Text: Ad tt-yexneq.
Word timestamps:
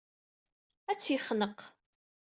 Ad 0.91 0.97
tt-yexneq. 0.97 1.59